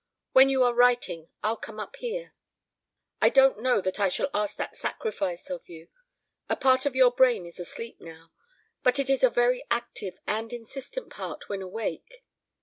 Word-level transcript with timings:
When 0.31 0.49
you 0.49 0.63
are 0.63 0.73
writing 0.73 1.29
I'll 1.43 1.55
come 1.57 1.79
up 1.79 1.97
here." 1.97 2.33
"I 3.21 3.29
don't 3.29 3.59
know 3.59 3.81
that 3.81 3.99
I 3.99 4.07
shall 4.09 4.31
ask 4.33 4.55
that 4.55 4.75
sacrifice 4.75 5.47
of 5.51 5.69
you. 5.69 5.89
A 6.49 6.55
part 6.55 6.87
of 6.87 6.95
your 6.95 7.11
brain 7.11 7.45
is 7.45 7.59
asleep 7.59 8.01
now, 8.01 8.31
but 8.81 8.97
it 8.97 9.11
is 9.11 9.23
a 9.23 9.29
very 9.29 9.63
active 9.69 10.17
and 10.25 10.51
insistent 10.51 11.11
part 11.11 11.49
when 11.49 11.61
awake. 11.61 12.23